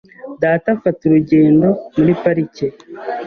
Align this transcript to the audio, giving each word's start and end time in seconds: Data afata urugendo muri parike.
Data 0.41 0.67
afata 0.75 1.01
urugendo 1.05 1.67
muri 1.95 2.13
parike. 2.21 2.67